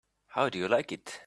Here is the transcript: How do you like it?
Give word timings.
How 0.29 0.49
do 0.49 0.57
you 0.57 0.67
like 0.67 0.91
it? 0.91 1.19